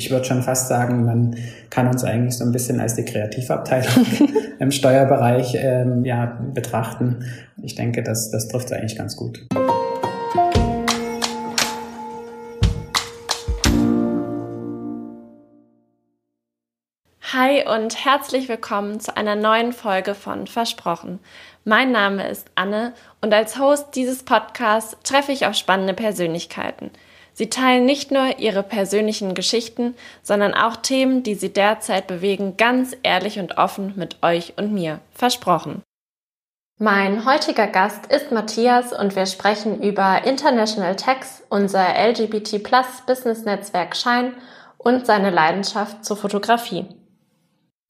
[0.00, 1.36] Ich würde schon fast sagen, man
[1.70, 4.06] kann uns eigentlich so ein bisschen als die Kreativabteilung
[4.60, 7.24] im Steuerbereich ähm, ja, betrachten.
[7.60, 9.44] Ich denke, das, das trifft es eigentlich ganz gut.
[17.32, 21.18] Hi und herzlich willkommen zu einer neuen Folge von Versprochen.
[21.64, 26.92] Mein Name ist Anne und als Host dieses Podcasts treffe ich auf spannende Persönlichkeiten–
[27.38, 29.94] Sie teilen nicht nur ihre persönlichen Geschichten,
[30.24, 34.98] sondern auch Themen, die sie derzeit bewegen, ganz ehrlich und offen mit euch und mir.
[35.12, 35.84] Versprochen.
[36.80, 43.44] Mein heutiger Gast ist Matthias und wir sprechen über International Tax, unser LGBT Plus Business
[43.44, 44.34] Netzwerk Schein
[44.76, 46.86] und seine Leidenschaft zur Fotografie.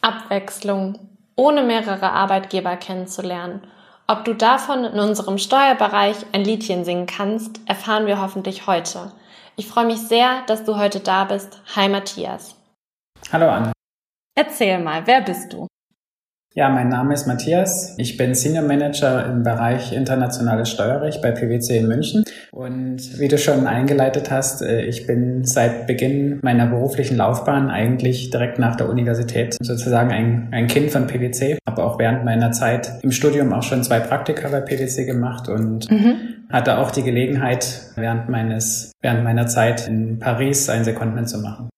[0.02, 3.62] Abwechslung, ohne mehrere Arbeitgeber kennenzulernen.
[4.06, 9.12] Ob du davon in unserem Steuerbereich ein Liedchen singen kannst, erfahren wir hoffentlich heute.
[9.58, 11.60] Ich freue mich sehr, dass du heute da bist.
[11.74, 12.54] Hi Matthias.
[13.32, 13.72] Hallo Anne.
[14.36, 15.66] Erzähl mal, wer bist du?
[16.58, 17.94] Ja, mein Name ist Matthias.
[17.98, 22.24] Ich bin Senior Manager im Bereich internationales Steuerrecht bei PwC in München.
[22.50, 28.30] Und wie du schon eingeleitet hast, äh, ich bin seit Beginn meiner beruflichen Laufbahn eigentlich
[28.30, 31.58] direkt nach der Universität sozusagen ein, ein Kind von PwC.
[31.64, 35.88] Habe auch während meiner Zeit im Studium auch schon zwei Praktika bei PwC gemacht und
[35.88, 36.16] mhm.
[36.50, 41.68] hatte auch die Gelegenheit, während meines, während meiner Zeit in Paris ein Secondment zu machen.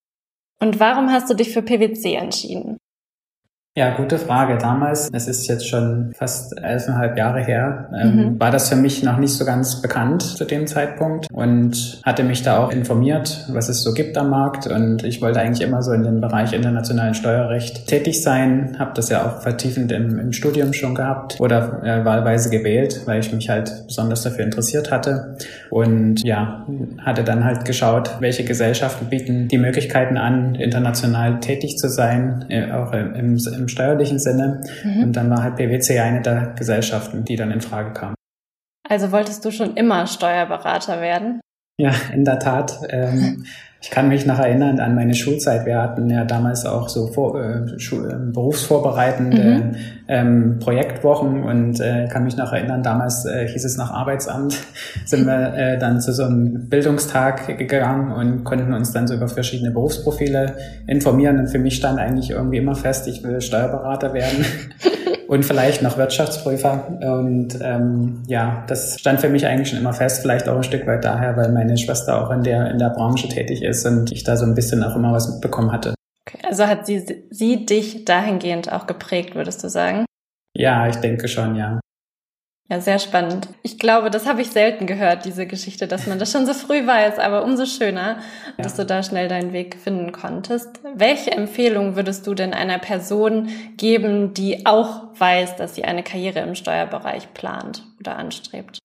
[0.59, 2.79] Und warum hast du dich für PwC entschieden?
[3.77, 4.59] Ja, gute Frage.
[4.59, 8.41] Damals, es ist jetzt schon fast elfeinhalb Jahre her, ähm, mhm.
[8.41, 12.43] war das für mich noch nicht so ganz bekannt zu dem Zeitpunkt und hatte mich
[12.43, 14.67] da auch informiert, was es so gibt am Markt.
[14.67, 19.09] Und ich wollte eigentlich immer so in dem Bereich internationalen Steuerrecht tätig sein, habe das
[19.09, 23.49] ja auch vertiefend im, im Studium schon gehabt oder äh, wahlweise gewählt, weil ich mich
[23.49, 25.37] halt besonders dafür interessiert hatte.
[25.71, 26.67] Und ja,
[27.05, 32.73] hatte dann halt geschaut, welche Gesellschaften bieten die Möglichkeiten an, international tätig zu sein, äh,
[32.73, 34.63] auch im, im im steuerlichen Sinne.
[34.83, 35.05] Mhm.
[35.05, 38.15] Und dann war halt PwC eine der Gesellschaften, die dann in Frage kam.
[38.89, 41.41] Also wolltest du schon immer Steuerberater werden?
[41.81, 42.79] Ja, in der Tat.
[42.91, 43.45] Ähm,
[43.81, 45.65] ich kann mich noch erinnern an meine Schulzeit.
[45.65, 49.77] Wir hatten ja damals auch so vor, äh, Schul äh, berufsvorbereitende mhm.
[50.07, 54.59] ähm, Projektwochen und äh, kann mich noch erinnern, damals äh, hieß es nach Arbeitsamt,
[55.07, 59.29] sind wir äh, dann zu so einem Bildungstag gegangen und konnten uns dann so über
[59.29, 61.39] verschiedene Berufsprofile informieren.
[61.39, 64.45] Und für mich stand eigentlich irgendwie immer fest, ich will Steuerberater werden.
[65.31, 66.89] und vielleicht noch Wirtschaftsprüfer.
[67.01, 70.89] Und ähm, ja, das stand für mich eigentlich schon immer fest, vielleicht auch ein Stück
[70.89, 74.25] weit daher, weil meine Schwester auch in der, in der Branche tätig ist und ich
[74.25, 75.95] da so ein bisschen auch immer was mitbekommen hatte.
[76.27, 80.05] Okay, also hat sie, sie dich dahingehend auch geprägt, würdest du sagen?
[80.57, 81.79] Ja, ich denke schon, ja.
[82.71, 83.49] Ja, sehr spannend.
[83.65, 86.87] Ich glaube, das habe ich selten gehört, diese Geschichte, dass man das schon so früh
[86.87, 88.19] weiß, aber umso schöner,
[88.57, 88.63] ja.
[88.63, 90.69] dass du da schnell deinen Weg finden konntest.
[90.95, 96.39] Welche Empfehlung würdest du denn einer Person geben, die auch weiß, dass sie eine Karriere
[96.39, 98.80] im Steuerbereich plant oder anstrebt?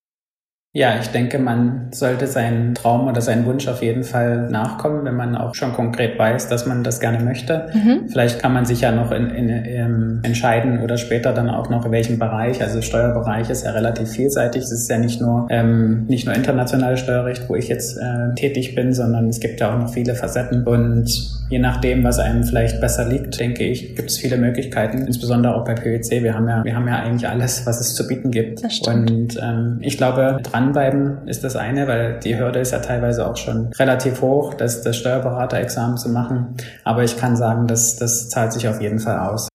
[0.76, 5.16] Ja, ich denke, man sollte seinen Traum oder seinen Wunsch auf jeden Fall nachkommen, wenn
[5.16, 7.70] man auch schon konkret weiß, dass man das gerne möchte.
[7.72, 8.10] Mhm.
[8.10, 11.70] Vielleicht kann man sich ja noch in, in, in, ähm, entscheiden oder später dann auch
[11.70, 12.60] noch in welchem Bereich.
[12.62, 14.64] Also Steuerbereich ist ja relativ vielseitig.
[14.64, 18.74] Es ist ja nicht nur ähm, nicht nur internationales Steuerrecht, wo ich jetzt äh, tätig
[18.74, 21.08] bin, sondern es gibt ja auch noch viele Facetten und
[21.48, 25.06] je nachdem, was einem vielleicht besser liegt, denke ich, gibt es viele Möglichkeiten.
[25.06, 26.22] Insbesondere auch bei PwC.
[26.22, 28.62] Wir haben ja wir haben ja eigentlich alles, was es zu bieten gibt.
[28.86, 33.26] Und ähm, ich glaube dran dranbleiben ist das eine, weil die Hürde ist ja teilweise
[33.26, 36.56] auch schon relativ hoch, das, das Steuerberaterexamen zu machen.
[36.84, 39.48] Aber ich kann sagen, das, das zahlt sich auf jeden Fall aus.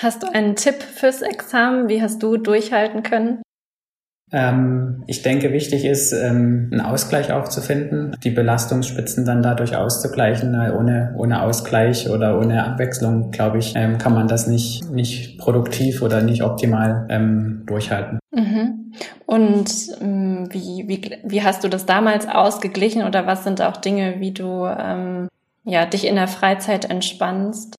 [0.00, 1.88] Hast du einen Tipp fürs Examen?
[1.88, 3.42] Wie hast du durchhalten können?
[4.32, 9.76] Ähm, ich denke, wichtig ist, ähm, einen Ausgleich auch zu finden, die Belastungsspitzen dann dadurch
[9.76, 10.54] auszugleichen.
[10.70, 16.02] Ohne, ohne Ausgleich oder ohne Abwechslung, glaube ich, ähm, kann man das nicht, nicht produktiv
[16.02, 18.18] oder nicht optimal ähm, durchhalten.
[18.30, 18.92] Mhm.
[19.26, 24.16] Und ähm, wie, wie, wie hast du das damals ausgeglichen oder was sind auch Dinge,
[24.18, 25.28] wie du ähm,
[25.64, 27.77] ja, dich in der Freizeit entspannst?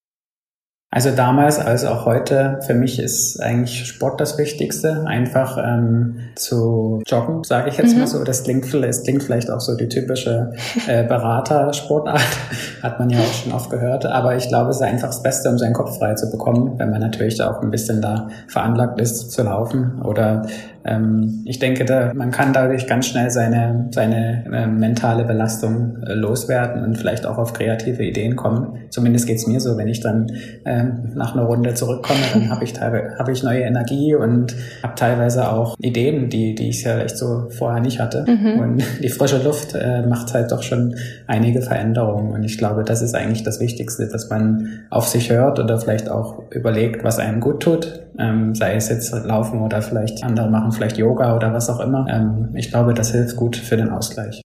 [0.92, 5.06] Also damals als auch heute, für mich ist eigentlich Sport das Wichtigste.
[5.06, 8.00] Einfach ähm, zu joggen, sage ich jetzt mhm.
[8.00, 8.24] mal so.
[8.24, 10.54] Das klingt, das klingt vielleicht auch so die typische
[10.88, 12.26] äh, Beratersportart,
[12.82, 14.08] hat man ja auch schon oft gehört.
[14.08, 16.90] Aber ich glaube, es ist einfach das Beste, um seinen Kopf frei zu bekommen, wenn
[16.90, 20.48] man natürlich auch ein bisschen da veranlagt ist zu laufen oder
[20.86, 26.14] ähm, ich denke, da, man kann dadurch ganz schnell seine, seine äh, mentale Belastung äh,
[26.14, 28.78] loswerden und vielleicht auch auf kreative Ideen kommen.
[28.90, 30.32] Zumindest geht's mir so, wenn ich dann
[30.66, 34.96] ähm, nach einer Runde zurückkomme, dann habe ich teilweise hab ich neue Energie und habe
[34.96, 38.26] teilweise auch Ideen, die, die ich ja echt so vorher nicht hatte.
[38.28, 38.60] Mhm.
[38.60, 40.96] Und die frische Luft äh, macht halt doch schon
[41.28, 42.32] einige Veränderungen.
[42.32, 46.10] Und ich glaube, das ist eigentlich das Wichtigste, dass man auf sich hört oder vielleicht
[46.10, 48.02] auch überlegt, was einem gut tut.
[48.18, 52.06] Ähm, sei es jetzt Laufen oder vielleicht andere machen vielleicht Yoga oder was auch immer.
[52.10, 54.42] Ähm, ich glaube, das hilft gut für den Ausgleich.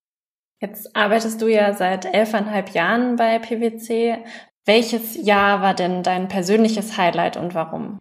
[0.60, 4.18] Jetzt arbeitest du ja seit elfeinhalb Jahren bei PwC.
[4.64, 8.00] Welches Jahr war denn dein persönliches Highlight und warum?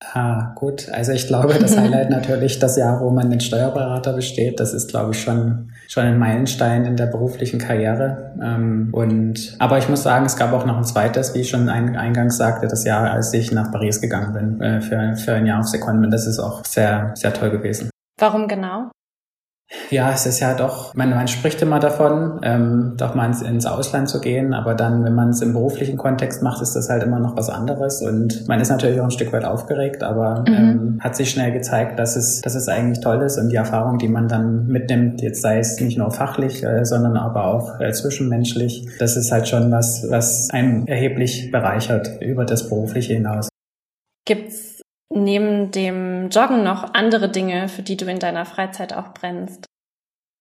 [0.00, 0.88] Ah, gut.
[0.90, 4.60] Also ich glaube, das Highlight natürlich das Jahr, wo man den Steuerberater besteht.
[4.60, 8.32] Das ist, glaube ich, schon, schon ein Meilenstein in der beruflichen Karriere.
[8.40, 11.68] Ähm, und, aber ich muss sagen, es gab auch noch ein zweites, wie ich schon
[11.68, 15.60] eingangs sagte, das Jahr, als ich nach Paris gegangen bin, äh, für, für ein Jahr
[15.60, 16.12] auf Secondment.
[16.12, 17.90] Das ist auch sehr, sehr toll gewesen.
[18.20, 18.90] Warum genau?
[19.90, 23.66] Ja, es ist ja doch, man, man spricht immer davon, ähm, doch mal ins, ins
[23.66, 27.02] Ausland zu gehen, aber dann, wenn man es im beruflichen Kontext macht, ist das halt
[27.02, 30.54] immer noch was anderes und man ist natürlich auch ein Stück weit aufgeregt, aber mhm.
[30.54, 33.98] ähm, hat sich schnell gezeigt, dass es, dass es eigentlich toll ist und die Erfahrung,
[33.98, 37.92] die man dann mitnimmt, jetzt sei es nicht nur fachlich, äh, sondern aber auch äh,
[37.92, 43.50] zwischenmenschlich, das ist halt schon was, was einen erheblich bereichert über das Berufliche hinaus.
[44.24, 44.77] Gibt's
[45.14, 49.67] neben dem Joggen noch andere Dinge, für die du in deiner Freizeit auch brennst?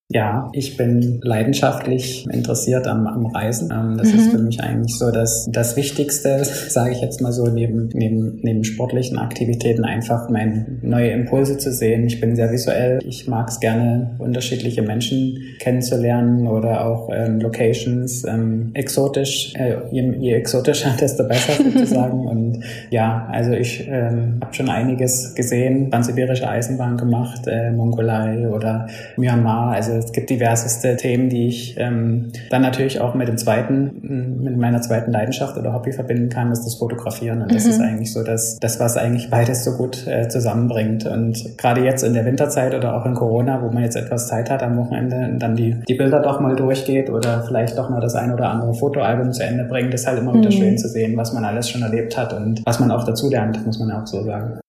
[0.09, 3.73] Ja, ich bin leidenschaftlich interessiert am, am Reisen.
[3.73, 4.19] Ähm, das mhm.
[4.19, 8.39] ist für mich eigentlich so das, das Wichtigste, sage ich jetzt mal so, neben, neben,
[8.41, 12.05] neben sportlichen Aktivitäten einfach meine neue Impulse zu sehen.
[12.05, 12.99] Ich bin sehr visuell.
[13.05, 19.55] Ich mag es gerne, unterschiedliche Menschen kennenzulernen oder auch ähm, Locations ähm, exotisch.
[19.55, 22.25] Äh, je, je exotischer, desto besser sozusagen.
[22.27, 25.91] Und ja, also ich ähm, habe schon einiges gesehen.
[25.91, 28.87] Transsibirische Eisenbahn gemacht, äh, Mongolei oder
[29.17, 29.73] Myanmar.
[29.73, 34.57] Also es gibt diverseste Themen, die ich ähm, dann natürlich auch mit dem zweiten, mit
[34.57, 37.41] meiner zweiten Leidenschaft oder Hobby verbinden kann, ist das Fotografieren.
[37.41, 37.71] Und das mhm.
[37.71, 41.05] ist eigentlich so das, das, was eigentlich beides so gut äh, zusammenbringt.
[41.05, 44.49] Und gerade jetzt in der Winterzeit oder auch in Corona, wo man jetzt etwas Zeit
[44.49, 48.01] hat am Wochenende und dann die, die Bilder doch mal durchgeht oder vielleicht doch mal
[48.01, 50.53] das ein oder andere Fotoalbum zu Ende bringt, ist halt immer wieder mhm.
[50.53, 53.65] schön zu sehen, was man alles schon erlebt hat und was man auch dazu lernt,
[53.65, 54.59] muss man auch so sagen.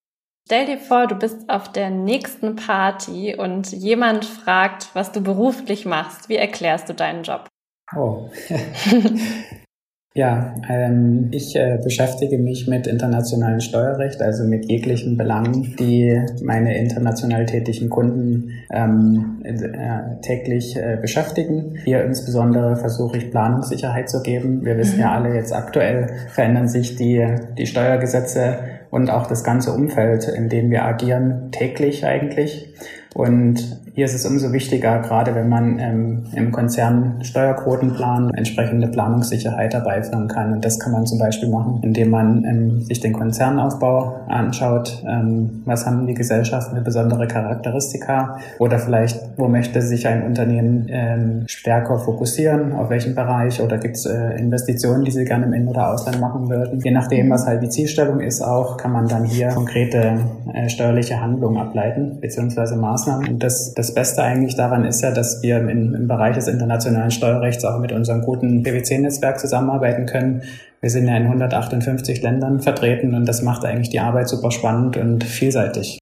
[0.51, 5.85] Stell dir vor, du bist auf der nächsten Party und jemand fragt, was du beruflich
[5.85, 6.31] machst.
[6.31, 7.49] Wie erklärst du deinen Job?
[7.95, 8.31] Oh.
[10.15, 16.79] ja, ähm, ich äh, beschäftige mich mit internationalem Steuerrecht, also mit jeglichen Belangen, die meine
[16.79, 21.77] international tätigen Kunden ähm, äh, täglich äh, beschäftigen.
[21.85, 24.65] Hier insbesondere versuche ich Planungssicherheit zu geben.
[24.65, 25.03] Wir wissen mhm.
[25.03, 30.49] ja alle, jetzt aktuell verändern sich die, die Steuergesetze und auch das ganze Umfeld, in
[30.49, 32.75] dem wir agieren, täglich eigentlich.
[33.15, 39.75] Und hier ist es umso wichtiger, gerade wenn man ähm, im Konzern Steuerquotenplan entsprechende Planungssicherheit
[39.75, 40.53] herbeiführen kann.
[40.53, 45.03] Und das kann man zum Beispiel machen, indem man ähm, sich den Konzernaufbau anschaut.
[45.05, 48.39] Ähm, was haben die Gesellschaften für besondere Charakteristika?
[48.61, 52.75] Oder vielleicht, wo möchte sich ein Unternehmen ähm, stärker fokussieren?
[52.75, 53.61] Auf welchen Bereich?
[53.61, 56.81] Oder gibt es äh, Investitionen, die sie gerne im In- oder Ausland machen würden?
[56.85, 60.21] Je nachdem, was halt die Zielstellung ist auch, kann man dann hier konkrete
[60.55, 63.29] äh, steuerliche Handlungen ableiten, beziehungsweise Maßnahmen.
[63.29, 66.47] Und das, das das Beste eigentlich daran ist ja, dass wir im, im Bereich des
[66.47, 70.43] internationalen Steuerrechts auch mit unserem guten PwC-Netzwerk zusammenarbeiten können.
[70.83, 74.99] Wir sind ja in 158 Ländern vertreten und das macht eigentlich die Arbeit super spannend
[74.99, 75.99] und vielseitig.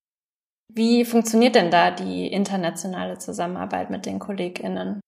[0.74, 5.00] Wie funktioniert denn da die internationale Zusammenarbeit mit den KollegInnen?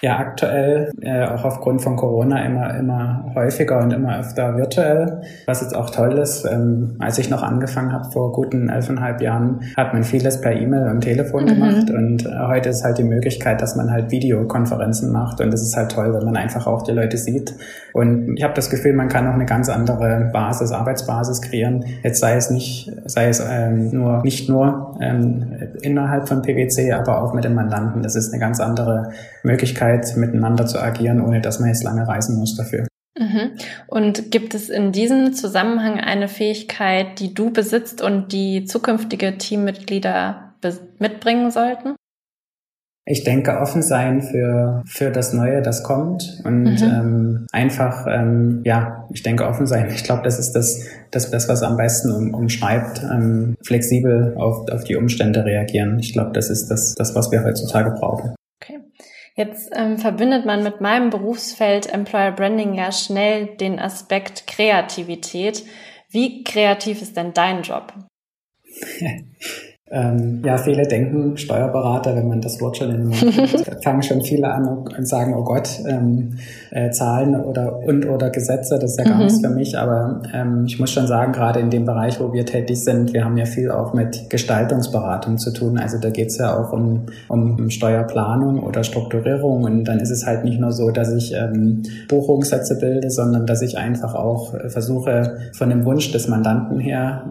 [0.00, 5.60] Ja, aktuell, äh, auch aufgrund von Corona, immer, immer häufiger und immer öfter virtuell, was
[5.60, 6.44] jetzt auch toll ist.
[6.44, 10.90] Ähm, als ich noch angefangen habe, vor guten elfeinhalb Jahren, hat man vieles per E-Mail
[10.90, 11.48] und Telefon mhm.
[11.48, 15.62] gemacht und äh, heute ist halt die Möglichkeit, dass man halt Videokonferenzen macht und das
[15.62, 17.54] ist halt toll, wenn man einfach auch die Leute sieht.
[17.92, 21.84] Und ich habe das Gefühl, man kann auch eine ganz andere Basis, Arbeitsbasis kreieren.
[22.04, 25.52] Jetzt sei es nicht, sei es ähm, nur, nicht nur ähm,
[25.82, 28.02] innerhalb von PwC, aber auch mit dem Mandanten.
[28.02, 29.10] Das ist eine ganz andere
[29.42, 32.86] Möglichkeit, Möglichkeit, miteinander zu agieren, ohne dass man jetzt lange reisen muss dafür.
[33.18, 33.52] Mhm.
[33.88, 40.54] Und gibt es in diesem Zusammenhang eine Fähigkeit, die du besitzt und die zukünftige Teammitglieder
[40.98, 41.94] mitbringen sollten?
[43.10, 46.76] Ich denke, offen sein für, für das Neue, das kommt und mhm.
[46.82, 49.88] ähm, einfach, ähm, ja, ich denke, offen sein.
[49.94, 54.70] Ich glaube, das ist das, das, das was am besten um, umschreibt, ähm, flexibel auf,
[54.70, 55.98] auf die Umstände reagieren.
[55.98, 58.34] Ich glaube, das ist das, das, was wir heutzutage brauchen.
[59.38, 65.64] Jetzt ähm, verbindet man mit meinem Berufsfeld Employer Branding ja schnell den Aspekt Kreativität.
[66.10, 67.92] Wie kreativ ist denn dein Job?
[69.90, 74.22] Ähm, ja, viele denken Steuerberater, wenn man das Wort schon in den Mund fangen schon
[74.22, 76.34] viele an und sagen, oh Gott, ähm,
[76.70, 79.24] äh, Zahlen oder und oder Gesetze, das ist ja gar mhm.
[79.24, 79.78] nichts für mich.
[79.78, 83.24] Aber ähm, ich muss schon sagen, gerade in dem Bereich, wo wir tätig sind, wir
[83.24, 85.78] haben ja viel auch mit Gestaltungsberatung zu tun.
[85.78, 89.64] Also da geht es ja auch um, um Steuerplanung oder Strukturierung.
[89.64, 93.62] Und dann ist es halt nicht nur so, dass ich ähm, Buchungssätze bilde, sondern dass
[93.62, 97.24] ich einfach auch versuche, von dem Wunsch des Mandanten her,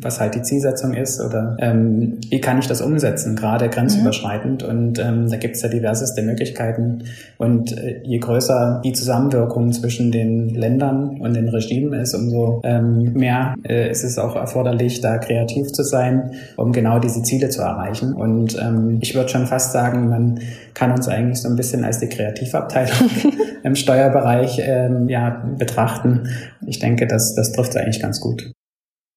[0.00, 4.62] was halt die Zielsetzung ist oder ähm, wie kann ich das umsetzen, gerade grenzüberschreitend.
[4.62, 4.68] Mhm.
[4.68, 7.04] Und ähm, da gibt es ja diverseste Möglichkeiten.
[7.38, 13.12] Und äh, je größer die Zusammenwirkung zwischen den Ländern und den Regimen ist, umso ähm,
[13.14, 17.62] mehr äh, ist es auch erforderlich, da kreativ zu sein, um genau diese Ziele zu
[17.62, 18.12] erreichen.
[18.12, 20.40] Und ähm, ich würde schon fast sagen, man
[20.74, 23.10] kann uns eigentlich so ein bisschen als die Kreativabteilung
[23.62, 26.28] im Steuerbereich ähm, ja, betrachten.
[26.66, 28.52] Ich denke, das, das trifft es eigentlich ganz gut.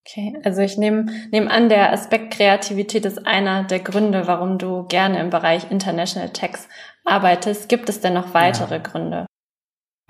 [0.08, 4.84] Okay, also ich nehme nehm an, der Aspekt Kreativität ist einer der Gründe, warum du
[4.84, 6.70] gerne im Bereich International Tax
[7.04, 7.68] arbeitest.
[7.68, 8.82] Gibt es denn noch weitere ja.
[8.82, 9.26] Gründe?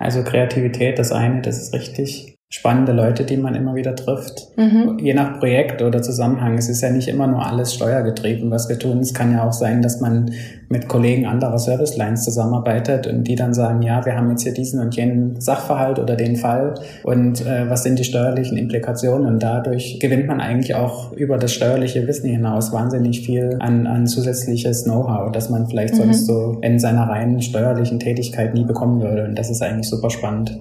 [0.00, 4.56] Also Kreativität, das eine, das ist richtig spannende Leute, die man immer wieder trifft.
[4.56, 4.98] Mhm.
[4.98, 6.56] Je nach Projekt oder Zusammenhang.
[6.56, 9.00] Es ist ja nicht immer nur alles steuergetrieben, was wir tun.
[9.00, 10.30] Es kann ja auch sein, dass man
[10.70, 14.80] mit Kollegen anderer Servicelines zusammenarbeitet und die dann sagen, ja, wir haben jetzt hier diesen
[14.80, 16.74] und jenen Sachverhalt oder den Fall
[17.04, 19.26] und äh, was sind die steuerlichen Implikationen?
[19.26, 24.06] Und dadurch gewinnt man eigentlich auch über das steuerliche Wissen hinaus wahnsinnig viel an, an
[24.06, 25.98] zusätzliches Know-how, das man vielleicht mhm.
[25.98, 29.24] sonst so in seiner reinen steuerlichen Tätigkeit nie bekommen würde.
[29.24, 30.58] Und das ist eigentlich super spannend.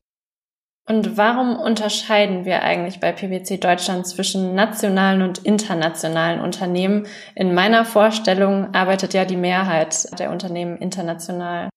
[0.89, 7.05] Und warum unterscheiden wir eigentlich bei PwC Deutschland zwischen nationalen und internationalen Unternehmen?
[7.35, 11.67] In meiner Vorstellung arbeitet ja die Mehrheit der Unternehmen international.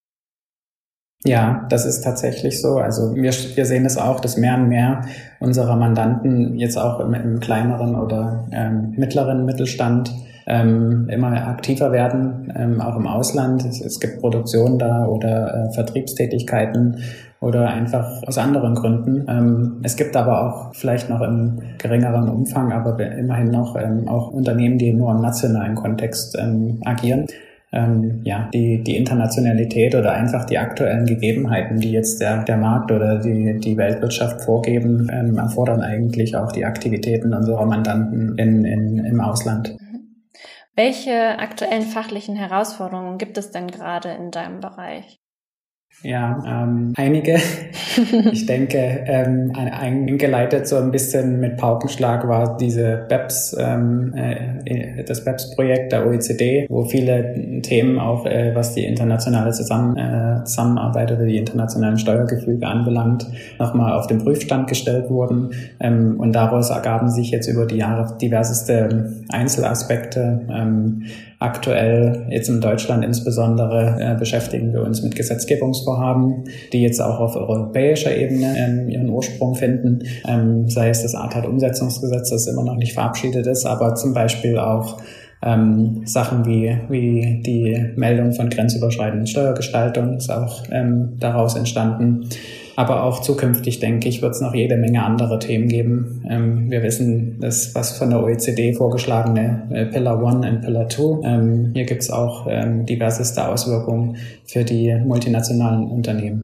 [1.24, 2.78] Ja, das ist tatsächlich so.
[2.78, 5.02] Also wir, wir sehen es auch, dass mehr und mehr
[5.40, 10.12] unserer Mandanten jetzt auch im, im kleineren oder ähm, mittleren Mittelstand
[10.46, 13.64] ähm, immer aktiver werden, ähm, auch im Ausland.
[13.64, 17.02] Es, es gibt Produktion da oder äh, Vertriebstätigkeiten
[17.40, 19.24] oder einfach aus anderen Gründen.
[19.28, 24.30] Ähm, es gibt aber auch vielleicht noch im geringeren Umfang, aber immerhin noch ähm, auch
[24.30, 27.26] Unternehmen, die nur im nationalen Kontext ähm, agieren.
[27.72, 32.90] Ähm, ja, die, die Internationalität oder einfach die aktuellen Gegebenheiten, die jetzt der, der Markt
[32.90, 39.04] oder die, die Weltwirtschaft vorgeben, ähm, erfordern eigentlich auch die Aktivitäten unserer Mandanten in, in,
[39.04, 39.76] im Ausland.
[39.80, 40.26] Mhm.
[40.74, 45.19] Welche aktuellen fachlichen Herausforderungen gibt es denn gerade in deinem Bereich?
[46.02, 47.36] Ja, ähm, einige.
[48.32, 55.24] ich denke, ähm, eingeleitet so ein bisschen mit Paukenschlag war diese BEPS, ähm, äh, das
[55.24, 61.26] BEPS-Projekt der OECD, wo viele Themen auch, äh, was die internationale Zusammen äh, Zusammenarbeit oder
[61.26, 63.26] die internationalen Steuergefüge anbelangt,
[63.58, 65.50] nochmal auf den Prüfstand gestellt wurden.
[65.80, 70.46] Ähm, und daraus ergaben sich jetzt über die Jahre diverseste Einzelaspekte.
[70.50, 71.04] Ähm,
[71.42, 77.34] Aktuell, jetzt in Deutschland insbesondere, äh, beschäftigen wir uns mit Gesetzgebungsvorhaben, die jetzt auch auf
[77.34, 82.92] europäischer Ebene ähm, ihren Ursprung finden, ähm, sei es das ATAT-Umsetzungsgesetz, das immer noch nicht
[82.92, 85.00] verabschiedet ist, aber zum Beispiel auch
[85.42, 92.28] ähm, Sachen wie, wie die Meldung von grenzüberschreitenden Steuergestaltung ist auch ähm, daraus entstanden.
[92.76, 96.24] Aber auch zukünftig, denke ich, wird es noch jede Menge andere Themen geben.
[96.28, 101.20] Ähm, wir wissen, dass was von der OECD vorgeschlagene äh, Pillar One und Pillar Two.
[101.24, 106.42] Ähm, hier gibt es auch ähm, diverseste Auswirkungen für die multinationalen Unternehmen.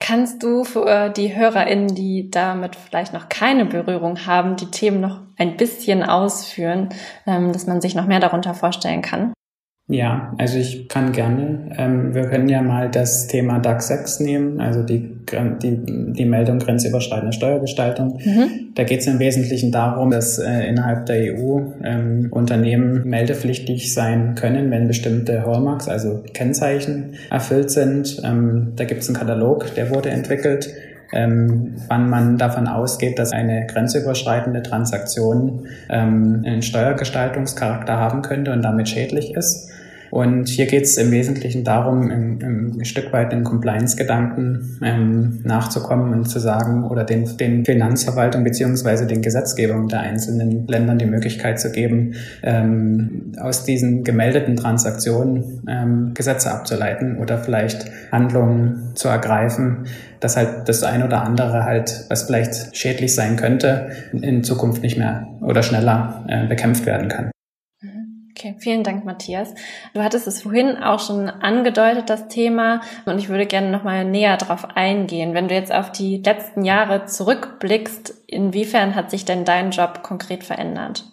[0.00, 5.20] Kannst du für die HörerInnen, die damit vielleicht noch keine Berührung haben, die Themen noch
[5.36, 6.88] ein bisschen ausführen,
[7.26, 9.34] ähm, dass man sich noch mehr darunter vorstellen kann?
[9.90, 11.70] Ja, also ich kann gerne.
[11.78, 15.16] Ähm, wir können ja mal das Thema DAX 6 nehmen, also die,
[15.62, 18.20] die, die Meldung grenzüberschreitende Steuergestaltung.
[18.22, 18.74] Mhm.
[18.74, 24.34] Da geht es im Wesentlichen darum, dass äh, innerhalb der EU ähm, Unternehmen meldepflichtig sein
[24.34, 28.20] können, wenn bestimmte Hallmarks, also Kennzeichen, erfüllt sind.
[28.22, 30.68] Ähm, da gibt es einen Katalog, der wurde entwickelt.
[31.14, 38.60] Ähm, wann man davon ausgeht, dass eine grenzüberschreitende Transaktion ähm, einen Steuergestaltungscharakter haben könnte und
[38.60, 39.70] damit schädlich ist.
[40.10, 45.40] Und hier geht es im Wesentlichen darum, im, im, ein Stück weit den Compliance-Gedanken ähm,
[45.44, 51.06] nachzukommen und zu sagen oder den, den Finanzverwaltung beziehungsweise den Gesetzgebungen der einzelnen Ländern die
[51.06, 59.08] Möglichkeit zu geben, ähm, aus diesen gemeldeten Transaktionen ähm, Gesetze abzuleiten oder vielleicht Handlungen zu
[59.08, 59.86] ergreifen,
[60.20, 64.98] dass halt das ein oder andere halt, was vielleicht schädlich sein könnte, in Zukunft nicht
[64.98, 67.30] mehr oder schneller äh, bekämpft werden kann.
[68.38, 69.52] Okay, vielen Dank, Matthias.
[69.94, 74.36] Du hattest es vorhin auch schon angedeutet, das Thema, und ich würde gerne nochmal näher
[74.36, 75.34] darauf eingehen.
[75.34, 80.44] Wenn du jetzt auf die letzten Jahre zurückblickst, inwiefern hat sich denn dein Job konkret
[80.44, 81.04] verändert?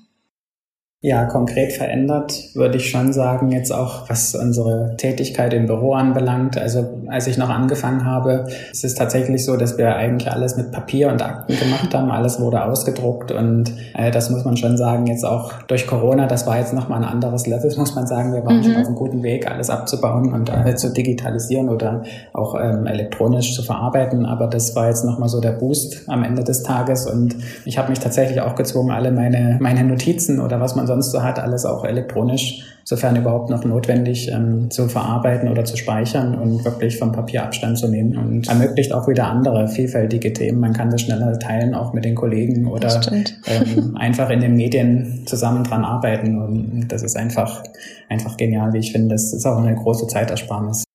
[1.06, 6.58] Ja, konkret verändert würde ich schon sagen, jetzt auch was unsere Tätigkeit im Büro anbelangt.
[6.58, 10.72] Also als ich noch angefangen habe, es ist tatsächlich so, dass wir eigentlich alles mit
[10.72, 12.10] Papier und Akten gemacht haben.
[12.10, 16.48] Alles wurde ausgedruckt und äh, das muss man schon sagen, jetzt auch durch Corona, das
[16.48, 18.34] war jetzt nochmal ein anderes Level, muss man sagen.
[18.34, 18.64] Wir waren mhm.
[18.64, 22.02] schon auf einem guten Weg, alles abzubauen und äh, zu digitalisieren oder
[22.34, 24.26] auch ähm, elektronisch zu verarbeiten.
[24.26, 27.92] Aber das war jetzt nochmal so der Boost am Ende des Tages und ich habe
[27.92, 31.66] mich tatsächlich auch gezwungen, alle meine, meine Notizen oder was man sonst so hat, alles
[31.66, 37.12] auch elektronisch, sofern überhaupt noch notwendig, ähm, zu verarbeiten oder zu speichern und wirklich vom
[37.12, 40.60] Papier Abstand zu nehmen und ermöglicht auch wieder andere vielfältige Themen.
[40.60, 43.02] Man kann das schneller teilen, auch mit den Kollegen oder
[43.48, 47.64] ähm, einfach in den Medien zusammen dran arbeiten und das ist einfach,
[48.10, 49.16] einfach genial, wie ich finde.
[49.16, 50.86] Das ist auch eine große Zeitersparnis.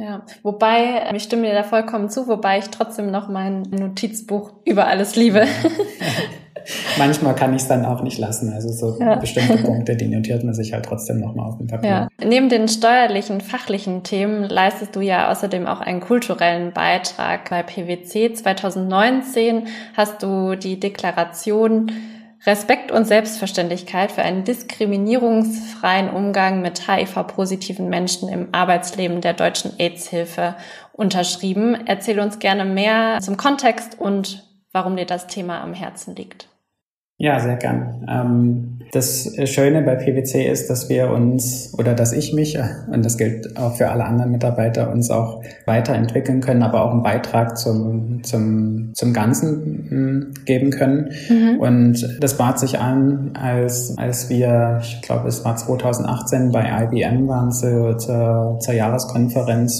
[0.00, 4.86] Ja, wobei, ich stimme dir da vollkommen zu, wobei ich trotzdem noch mein Notizbuch über
[4.86, 5.42] alles liebe.
[6.96, 8.52] manchmal kann ich es dann auch nicht lassen.
[8.52, 9.16] Also so ja.
[9.16, 11.88] bestimmte Punkte, die notiert man sich halt trotzdem nochmal auf dem Papier.
[11.88, 12.08] Ja.
[12.24, 17.50] Neben den steuerlichen, fachlichen Themen leistest du ja außerdem auch einen kulturellen Beitrag.
[17.50, 21.90] Bei PwC 2019 hast du die Deklaration
[22.46, 30.54] Respekt und Selbstverständlichkeit für einen diskriminierungsfreien Umgang mit HIV-positiven Menschen im Arbeitsleben der deutschen AIDS-Hilfe
[30.92, 31.76] unterschrieben.
[31.86, 36.48] Erzähl uns gerne mehr zum Kontext und warum dir das Thema am Herzen liegt.
[37.20, 38.06] Ja, sehr gern.
[38.08, 43.04] Ähm, das Schöne bei PwC ist, dass wir uns oder dass ich mich, äh, und
[43.04, 47.58] das gilt auch für alle anderen Mitarbeiter, uns auch weiterentwickeln können, aber auch einen Beitrag
[47.58, 51.10] zum, zum, zum Ganzen hm, geben können.
[51.28, 51.58] Mhm.
[51.58, 57.26] Und das bat sich an, als, als wir, ich glaube, es war 2018 bei IBM
[57.26, 59.76] waren zu, zur, zur Jahreskonferenz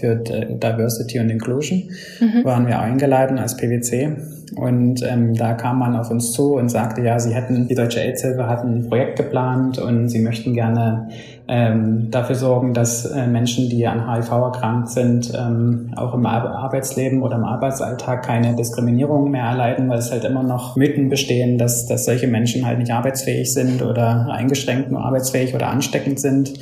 [0.00, 2.44] für Diversity und Inclusion, mhm.
[2.44, 4.16] waren wir eingeladen als PwC.
[4.56, 8.00] Und ähm, da kam man auf uns zu und sagte, ja, sie hätten, die Deutsche
[8.00, 11.08] AIDS-Hilfe hatten ein Projekt geplant und sie möchten gerne
[11.48, 16.54] ähm, dafür sorgen, dass äh, Menschen, die an HIV erkrankt sind, ähm, auch im Ar
[16.54, 21.56] Arbeitsleben oder im Arbeitsalltag keine Diskriminierung mehr erleiden, weil es halt immer noch Mythen bestehen,
[21.56, 26.54] dass, dass solche Menschen halt nicht arbeitsfähig sind oder eingeschränkt nur arbeitsfähig oder ansteckend sind.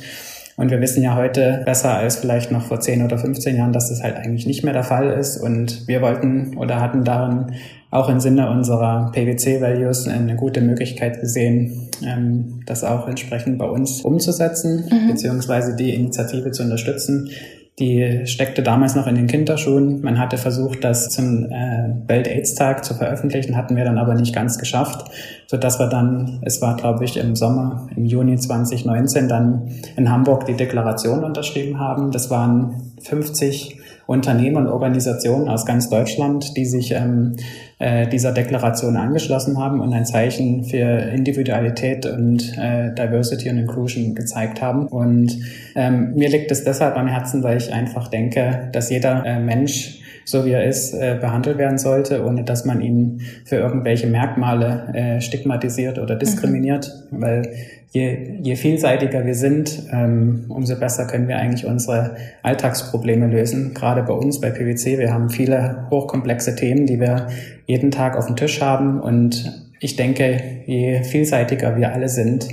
[0.61, 3.89] Und wir wissen ja heute besser als vielleicht noch vor 10 oder 15 Jahren, dass
[3.89, 5.37] das halt eigentlich nicht mehr der Fall ist.
[5.37, 7.53] Und wir wollten oder hatten darin
[7.89, 14.01] auch im Sinne unserer PwC-Values eine gute Möglichkeit gesehen, ähm, das auch entsprechend bei uns
[14.01, 15.07] umzusetzen, mhm.
[15.07, 17.31] beziehungsweise die Initiative zu unterstützen.
[17.79, 20.01] Die steckte damals noch in den Kinderschuhen.
[20.01, 24.57] Man hatte versucht, das zum äh, Welt-AIDS-Tag zu veröffentlichen, hatten wir dann aber nicht ganz
[24.57, 25.09] geschafft,
[25.47, 30.11] so dass wir dann, es war glaube ich im Sommer, im Juni 2019, dann in
[30.11, 32.11] Hamburg die Deklaration unterschrieben haben.
[32.11, 33.80] Das waren 50
[34.11, 37.35] Unternehmen und Organisationen aus ganz Deutschland, die sich ähm,
[37.79, 44.13] äh, dieser Deklaration angeschlossen haben und ein Zeichen für Individualität und äh, Diversity und Inclusion
[44.13, 44.87] gezeigt haben.
[44.87, 45.39] Und
[45.75, 50.01] ähm, mir liegt es deshalb am Herzen, weil ich einfach denke, dass jeder äh, Mensch
[50.25, 54.91] so wie er ist, äh, behandelt werden sollte, ohne dass man ihn für irgendwelche Merkmale
[54.93, 57.21] äh, stigmatisiert oder diskriminiert, mhm.
[57.21, 57.53] weil
[57.91, 63.73] je, je vielseitiger wir sind, ähm, umso besser können wir eigentlich unsere Alltagsprobleme lösen.
[63.73, 67.27] Gerade bei uns, bei PwC, wir haben viele hochkomplexe Themen, die wir
[67.65, 68.99] jeden Tag auf dem Tisch haben.
[68.99, 72.47] Und ich denke, je vielseitiger wir alle sind,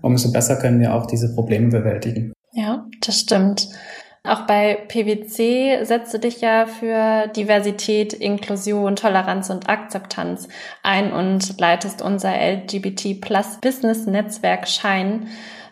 [0.00, 2.32] umso besser können wir auch diese Probleme bewältigen.
[2.52, 3.68] Ja, das stimmt.
[4.28, 10.48] Auch bei PwC setzt du dich ja für Diversität, Inklusion, Toleranz und Akzeptanz
[10.82, 15.28] ein und leitest unser LGBT Plus Business Netzwerk Schein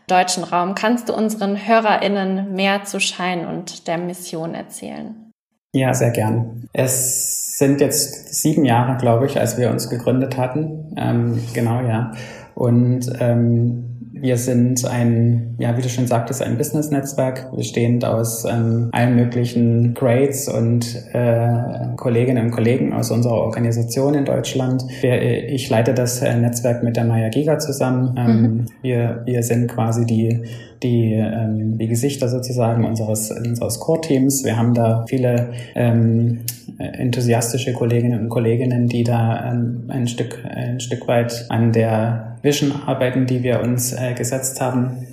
[0.09, 0.75] deutschen Raum.
[0.75, 5.33] Kannst du unseren HörerInnen mehr zu Schein und der Mission erzählen?
[5.73, 6.69] Ja, sehr gern.
[6.73, 10.95] Es sind jetzt sieben Jahre, glaube ich, als wir uns gegründet hatten.
[10.97, 12.12] Ähm, genau, ja.
[12.55, 13.95] Und ähm,
[14.27, 19.95] wir sind ein, ja, wie du schon sagtest, ein Business-Netzwerk, bestehend aus ähm, allen möglichen
[19.95, 24.85] Grades und äh, Kolleginnen und Kollegen aus unserer Organisation in Deutschland.
[25.01, 28.17] Wir, ich leite das äh, Netzwerk mit der Maya Giga zusammen.
[28.19, 28.67] Ähm, mhm.
[28.83, 30.43] wir, wir sind quasi die
[30.83, 34.45] die, ähm, die Gesichter sozusagen unseres, unseres Core-Teams.
[34.45, 36.41] Wir haben da viele ähm,
[36.79, 42.73] enthusiastische Kolleginnen und Kolleginnen, die da ähm, ein, Stück, ein Stück weit an der Vision
[42.87, 45.07] arbeiten, die wir uns äh, gesetzt haben.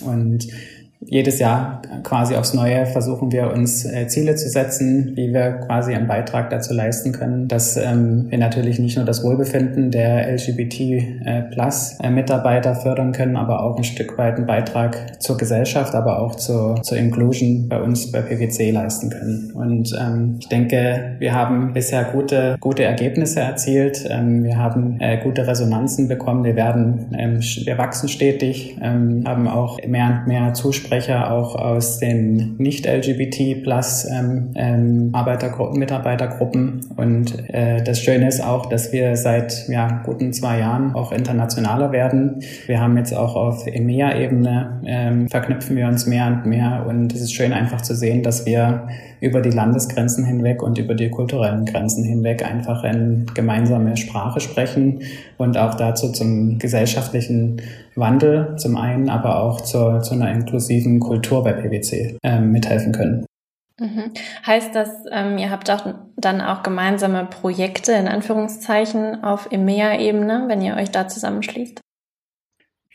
[0.00, 0.48] Und
[1.00, 5.94] jedes Jahr quasi aufs Neue versuchen wir uns äh, Ziele zu setzen, wie wir quasi
[5.94, 10.80] einen Beitrag dazu leisten können, dass ähm, wir natürlich nicht nur das Wohlbefinden der LGBT
[10.80, 16.34] äh, äh, fördern können, aber auch ein Stück weit einen Beitrag zur Gesellschaft, aber auch
[16.34, 19.52] zur, zur Inclusion bei uns bei PwC leisten können.
[19.52, 24.06] Und ähm, ich denke, wir haben bisher gute, gute Ergebnisse erzielt.
[24.08, 26.44] Ähm, wir haben äh, gute Resonanzen bekommen.
[26.44, 31.56] Wir werden, ähm, wir wachsen stetig, ähm, haben auch mehr und mehr Zusprechung Sprecher auch
[31.56, 36.86] aus den nicht-LGBT plus ähm, ähm, Arbeitergruppen, Mitarbeitergruppen.
[36.96, 41.90] Und äh, das Schöne ist auch, dass wir seit ja, guten zwei Jahren auch internationaler
[41.90, 42.42] werden.
[42.66, 46.86] Wir haben jetzt auch auf EMEA-Ebene ähm, verknüpfen wir uns mehr und mehr.
[46.88, 48.86] Und es ist schön einfach zu sehen, dass wir
[49.20, 55.02] über die Landesgrenzen hinweg und über die kulturellen Grenzen hinweg einfach in gemeinsame Sprache sprechen
[55.38, 57.62] und auch dazu zum gesellschaftlichen
[57.94, 63.26] Wandel zum einen, aber auch zur, zu einer inklusiven Kultur bei PwC äh, mithelfen können.
[63.78, 64.12] Mhm.
[64.46, 70.62] Heißt das, ähm, ihr habt auch dann auch gemeinsame Projekte in Anführungszeichen auf EMEA-Ebene, wenn
[70.62, 71.80] ihr euch da zusammenschließt?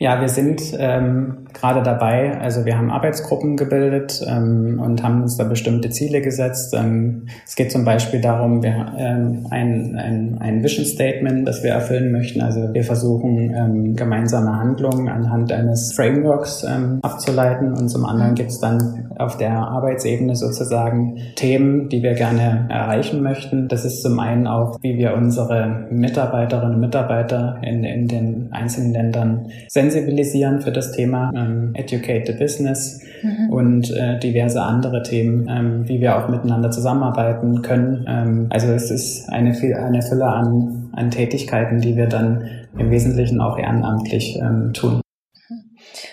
[0.02, 5.36] Ja, wir sind ähm, gerade dabei, also wir haben Arbeitsgruppen gebildet ähm, und haben uns
[5.36, 6.74] da bestimmte Ziele gesetzt.
[6.76, 11.70] Ähm, es geht zum Beispiel darum, wir ähm, ein, ein, ein Vision Statement, das wir
[11.70, 12.40] erfüllen möchten.
[12.40, 18.50] Also wir versuchen ähm, gemeinsame Handlungen anhand eines Frameworks ähm, abzuleiten und zum anderen gibt
[18.50, 23.68] es dann auf der Arbeitsebene sozusagen Themen, die wir gerne erreichen möchten.
[23.68, 28.92] Das ist zum einen auch, wie wir unsere Mitarbeiterinnen und Mitarbeiter in, in den einzelnen
[28.92, 33.50] Ländern sensibilisieren für das Thema ähm, Educate the Business mhm.
[33.50, 38.04] und äh, diverse andere Themen, ähm, wie wir auch miteinander zusammenarbeiten können.
[38.08, 43.40] Ähm, also es ist eine, eine Fülle an, an Tätigkeiten, die wir dann im Wesentlichen
[43.40, 45.02] auch ehrenamtlich ähm, tun.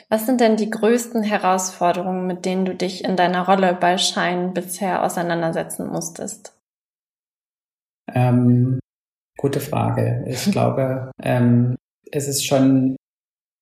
[0.09, 4.53] Was sind denn die größten Herausforderungen, mit denen du dich in deiner Rolle bei Schein
[4.53, 6.55] bisher auseinandersetzen musstest?
[8.13, 8.79] Ähm,
[9.37, 10.25] gute Frage.
[10.27, 11.75] Ich glaube, ähm,
[12.11, 12.95] es ist schon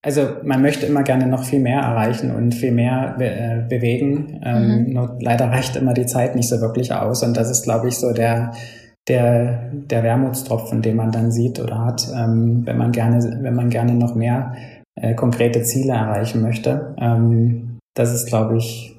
[0.03, 4.41] also man möchte immer gerne noch viel mehr erreichen und viel mehr be äh, bewegen.
[4.43, 4.93] Ähm, mhm.
[4.93, 7.23] Nur leider reicht immer die Zeit nicht so wirklich aus.
[7.23, 8.53] Und das ist, glaube ich, so der,
[9.07, 13.69] der, der Wermutstropfen, den man dann sieht oder hat, ähm, wenn man gerne, wenn man
[13.69, 14.53] gerne noch mehr
[14.95, 16.95] äh, konkrete Ziele erreichen möchte.
[16.99, 18.96] Ähm, das ist, glaube ich,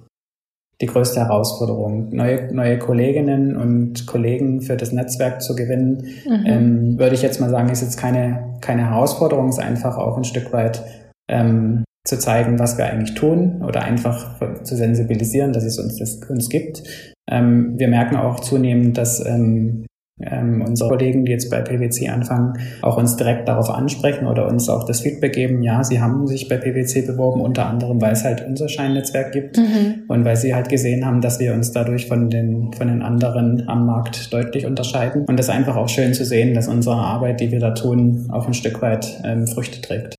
[0.80, 2.10] die größte Herausforderung.
[2.10, 6.46] Neue, neue Kolleginnen und Kollegen für das Netzwerk zu gewinnen, mhm.
[6.46, 10.24] ähm, würde ich jetzt mal sagen, ist jetzt keine, keine Herausforderung, ist einfach auch ein
[10.24, 10.84] Stück weit
[11.28, 16.20] ähm, zu zeigen, was wir eigentlich tun oder einfach zu sensibilisieren, dass es uns das
[16.28, 16.82] uns gibt.
[17.28, 19.84] Ähm, wir merken auch zunehmend, dass ähm,
[20.20, 24.68] ähm, unsere Kollegen, die jetzt bei PwC anfangen, auch uns direkt darauf ansprechen oder uns
[24.68, 28.24] auch das Feedback geben, ja, sie haben sich bei PwC beworben, unter anderem, weil es
[28.24, 30.02] halt unser Scheinnetzwerk gibt mhm.
[30.08, 33.68] und weil sie halt gesehen haben, dass wir uns dadurch von den, von den anderen
[33.68, 35.24] am Markt deutlich unterscheiden.
[35.26, 38.28] Und das ist einfach auch schön zu sehen, dass unsere Arbeit, die wir da tun,
[38.30, 40.17] auch ein Stück weit ähm, Früchte trägt.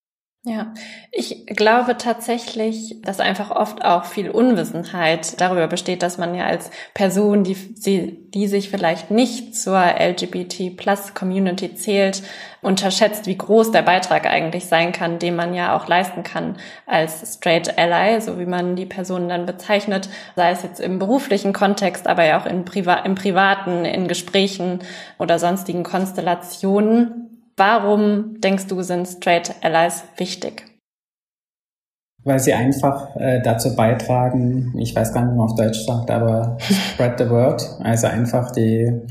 [0.49, 0.73] Ja,
[1.11, 6.71] ich glaube tatsächlich, dass einfach oft auch viel Unwissenheit darüber besteht, dass man ja als
[6.95, 12.23] Person, die, die sich vielleicht nicht zur LGBT Plus Community zählt,
[12.63, 16.57] unterschätzt, wie groß der Beitrag eigentlich sein kann, den man ja auch leisten kann
[16.87, 21.53] als Straight Ally, so wie man die Person dann bezeichnet, sei es jetzt im beruflichen
[21.53, 24.79] Kontext, aber ja auch in Priva im privaten, in Gesprächen
[25.19, 27.38] oder sonstigen Konstellationen.
[27.59, 30.63] Warum denkst du, sind Straight Allies wichtig?
[32.23, 36.09] Weil sie einfach äh, dazu beitragen, ich weiß gar nicht, wie man auf Deutsch sagt,
[36.09, 36.57] aber
[36.93, 37.61] spread the word.
[37.81, 39.01] Also einfach die,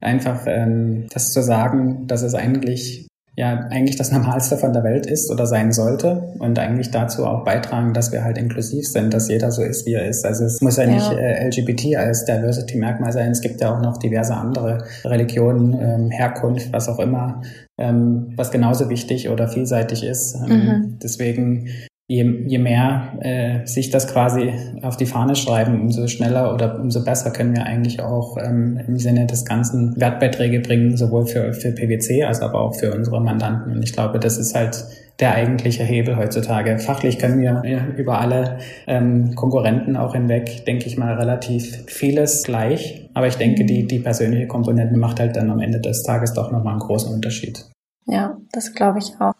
[0.00, 5.06] einfach ähm, das zu sagen, dass es eigentlich ja eigentlich das Normalste von der Welt
[5.06, 9.28] ist oder sein sollte und eigentlich dazu auch beitragen, dass wir halt inklusiv sind, dass
[9.28, 10.24] jeder so ist, wie er ist.
[10.24, 10.90] Also es muss ja, ja.
[10.90, 16.10] nicht äh, LGBT als Diversity-Merkmal sein, es gibt ja auch noch diverse andere Religionen, ähm,
[16.10, 17.42] Herkunft, was auch immer,
[17.80, 20.36] ähm, was genauso wichtig oder vielseitig ist.
[20.36, 20.98] Ähm, mhm.
[21.02, 21.68] Deswegen
[22.10, 27.04] je, je mehr äh, sich das quasi auf die Fahne schreiben, umso schneller oder umso
[27.04, 31.70] besser können wir eigentlich auch ähm, im Sinne des Ganzen Wertbeiträge bringen, sowohl für, für
[31.70, 33.72] PwC als aber auch für unsere Mandanten.
[33.72, 34.84] Und ich glaube, das ist halt
[35.20, 36.78] der eigentliche Hebel heutzutage.
[36.78, 43.08] Fachlich können wir über alle ähm, Konkurrenten auch hinweg, denke ich mal, relativ vieles gleich.
[43.14, 46.50] Aber ich denke, die, die persönliche Komponente macht halt dann am Ende des Tages doch
[46.50, 47.66] nochmal einen großen Unterschied.
[48.06, 49.34] Ja, das glaube ich auch.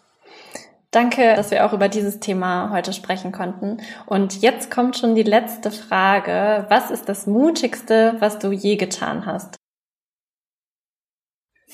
[0.91, 3.77] Danke, dass wir auch über dieses Thema heute sprechen konnten.
[4.05, 6.65] Und jetzt kommt schon die letzte Frage.
[6.69, 9.55] Was ist das Mutigste, was du je getan hast?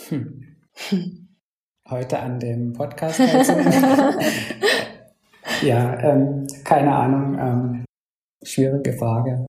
[0.07, 0.43] Hm.
[1.89, 3.19] Heute an dem Podcast
[5.61, 7.37] Ja, ähm, keine Ahnung.
[7.39, 7.85] Ähm,
[8.43, 9.45] schwierige Frage.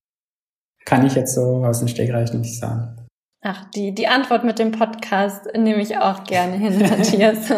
[0.85, 2.95] Kann ich jetzt so aus dem Stegreich nicht sagen.
[3.43, 7.49] Ach, die, die Antwort mit dem Podcast nehme ich auch gerne hin, Matthias.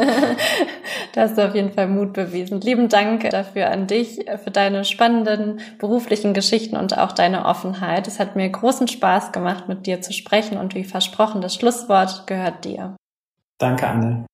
[1.12, 2.61] da hast du auf jeden Fall Mut bewiesen.
[2.61, 8.09] Lieben Dank dafür an dich, für deine spannenden beruflichen Geschichten und auch deine Offenheit.
[8.09, 12.27] Es hat mir großen Spaß gemacht, mit dir zu sprechen und wie versprochen, das Schlusswort
[12.27, 12.97] gehört dir.
[13.59, 14.27] Danke, Anne.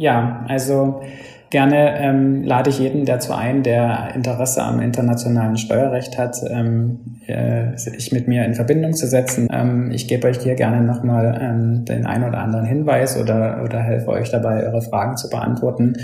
[0.00, 1.02] Ja, also
[1.50, 7.76] Gerne ähm, lade ich jeden dazu ein, der Interesse am internationalen Steuerrecht hat, ähm, äh,
[7.76, 9.48] sich mit mir in Verbindung zu setzen.
[9.52, 13.80] Ähm, ich gebe euch hier gerne nochmal ähm, den ein oder anderen Hinweis oder, oder
[13.80, 15.96] helfe euch dabei, eure Fragen zu beantworten.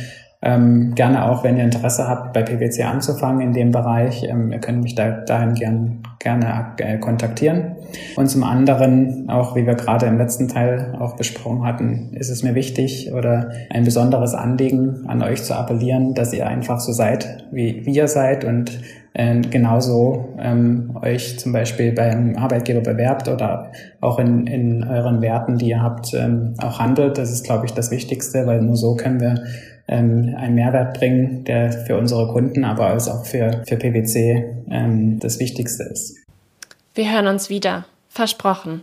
[0.46, 4.22] Ähm, gerne auch, wenn ihr Interesse habt, bei PwC anzufangen in dem Bereich.
[4.22, 7.74] Ähm, ihr könnt mich da, dahin gern, gerne äh, kontaktieren.
[8.14, 12.44] Und zum anderen, auch wie wir gerade im letzten Teil auch besprochen hatten, ist es
[12.44, 17.44] mir wichtig oder ein besonderes Anliegen an euch zu appellieren, dass ihr einfach so seid,
[17.50, 18.78] wie wir seid und
[19.14, 25.58] äh, genauso ähm, euch zum Beispiel beim Arbeitgeber bewerbt oder auch in, in euren Werten,
[25.58, 27.18] die ihr habt, ähm, auch handelt.
[27.18, 29.42] Das ist, glaube ich, das Wichtigste, weil nur so können wir
[29.88, 35.38] ähm, einen Mehrwert bringen, der für unsere Kunden, aber auch für, für PwC ähm, das
[35.38, 36.16] Wichtigste ist.
[36.94, 37.84] Wir hören uns wieder.
[38.08, 38.82] Versprochen.